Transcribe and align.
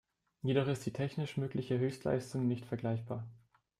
Jedoch 0.41 0.65
ist 0.65 0.83
die 0.87 0.91
technisch 0.93 1.37
mögliche 1.37 1.77
Höchstleistung 1.77 2.47
nicht 2.47 2.65
vergleichbar. 2.65 3.27